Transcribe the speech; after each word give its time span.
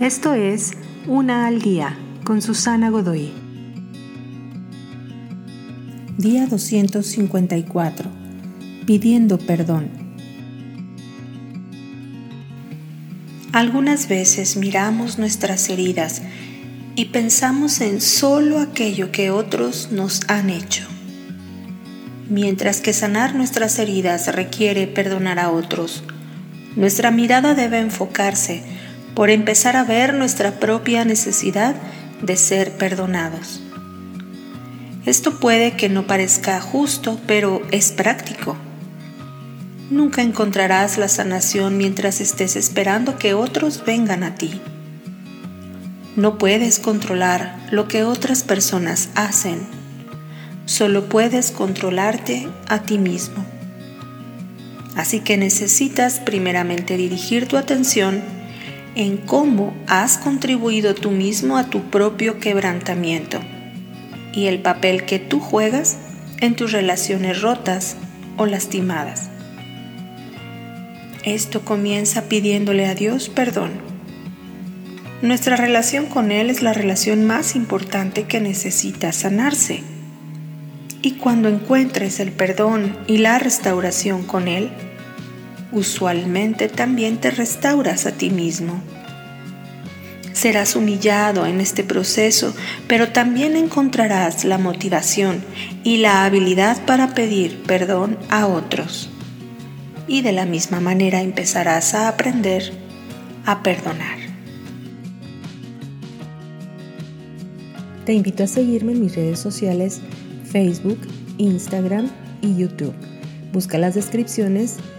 Esto 0.00 0.34
es 0.34 0.72
Una 1.06 1.46
al 1.46 1.62
Día 1.62 1.96
con 2.22 2.42
Susana 2.42 2.90
Godoy. 2.90 3.32
Día 6.18 6.46
254. 6.46 8.10
Pidiendo 8.84 9.38
perdón. 9.38 9.88
Algunas 13.52 14.06
veces 14.06 14.58
miramos 14.58 15.18
nuestras 15.18 15.66
heridas 15.70 16.20
y 16.94 17.06
pensamos 17.06 17.80
en 17.80 18.02
solo 18.02 18.60
aquello 18.60 19.10
que 19.10 19.30
otros 19.30 19.92
nos 19.92 20.20
han 20.28 20.50
hecho. 20.50 20.84
Mientras 22.28 22.82
que 22.82 22.92
sanar 22.92 23.34
nuestras 23.34 23.78
heridas 23.78 24.34
requiere 24.34 24.88
perdonar 24.88 25.38
a 25.38 25.50
otros, 25.50 26.04
nuestra 26.76 27.10
mirada 27.10 27.54
debe 27.54 27.78
enfocarse 27.78 28.62
por 29.16 29.30
empezar 29.30 29.76
a 29.76 29.84
ver 29.84 30.12
nuestra 30.12 30.60
propia 30.60 31.06
necesidad 31.06 31.74
de 32.20 32.36
ser 32.36 32.72
perdonados. 32.72 33.62
Esto 35.06 35.40
puede 35.40 35.72
que 35.72 35.88
no 35.88 36.06
parezca 36.06 36.60
justo, 36.60 37.18
pero 37.26 37.62
es 37.70 37.92
práctico. 37.92 38.58
Nunca 39.90 40.20
encontrarás 40.20 40.98
la 40.98 41.08
sanación 41.08 41.78
mientras 41.78 42.20
estés 42.20 42.56
esperando 42.56 43.16
que 43.16 43.32
otros 43.32 43.82
vengan 43.86 44.22
a 44.22 44.34
ti. 44.34 44.60
No 46.14 46.36
puedes 46.36 46.78
controlar 46.78 47.56
lo 47.70 47.88
que 47.88 48.04
otras 48.04 48.42
personas 48.42 49.08
hacen, 49.14 49.60
solo 50.66 51.08
puedes 51.08 51.52
controlarte 51.52 52.48
a 52.68 52.82
ti 52.82 52.98
mismo. 52.98 53.46
Así 54.94 55.20
que 55.20 55.38
necesitas 55.38 56.20
primeramente 56.20 56.98
dirigir 56.98 57.48
tu 57.48 57.56
atención 57.56 58.35
en 58.96 59.18
cómo 59.18 59.74
has 59.86 60.16
contribuido 60.16 60.94
tú 60.94 61.10
mismo 61.10 61.58
a 61.58 61.68
tu 61.68 61.82
propio 61.90 62.40
quebrantamiento 62.40 63.40
y 64.32 64.46
el 64.46 64.60
papel 64.60 65.04
que 65.04 65.18
tú 65.18 65.38
juegas 65.38 65.98
en 66.40 66.56
tus 66.56 66.72
relaciones 66.72 67.42
rotas 67.42 67.96
o 68.38 68.46
lastimadas. 68.46 69.28
Esto 71.24 71.62
comienza 71.62 72.22
pidiéndole 72.22 72.86
a 72.86 72.94
Dios 72.94 73.28
perdón. 73.28 73.72
Nuestra 75.20 75.56
relación 75.56 76.06
con 76.06 76.32
Él 76.32 76.50
es 76.50 76.62
la 76.62 76.72
relación 76.72 77.26
más 77.26 77.54
importante 77.54 78.24
que 78.24 78.40
necesita 78.40 79.12
sanarse. 79.12 79.82
Y 81.02 81.12
cuando 81.12 81.48
encuentres 81.48 82.20
el 82.20 82.32
perdón 82.32 82.96
y 83.06 83.18
la 83.18 83.38
restauración 83.38 84.22
con 84.22 84.48
Él, 84.48 84.70
usualmente 85.72 86.68
también 86.68 87.18
te 87.18 87.30
restauras 87.30 88.06
a 88.06 88.12
ti 88.12 88.30
mismo. 88.30 88.80
Serás 90.32 90.76
humillado 90.76 91.46
en 91.46 91.60
este 91.60 91.82
proceso, 91.82 92.54
pero 92.88 93.08
también 93.08 93.56
encontrarás 93.56 94.44
la 94.44 94.58
motivación 94.58 95.42
y 95.82 95.96
la 95.96 96.24
habilidad 96.24 96.84
para 96.84 97.14
pedir 97.14 97.62
perdón 97.62 98.18
a 98.28 98.46
otros. 98.46 99.08
Y 100.06 100.22
de 100.22 100.32
la 100.32 100.44
misma 100.44 100.80
manera 100.80 101.22
empezarás 101.22 101.94
a 101.94 102.08
aprender 102.08 102.72
a 103.46 103.62
perdonar. 103.62 104.18
Te 108.04 108.12
invito 108.12 108.44
a 108.44 108.46
seguirme 108.46 108.92
en 108.92 109.00
mis 109.00 109.16
redes 109.16 109.40
sociales 109.40 110.00
Facebook, 110.44 111.00
Instagram 111.38 112.10
y 112.40 112.56
YouTube. 112.56 112.94
Busca 113.52 113.78
las 113.78 113.94
descripciones 113.94 114.76